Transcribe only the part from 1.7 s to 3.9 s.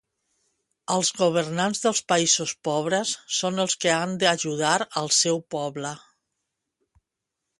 dels països pobres són els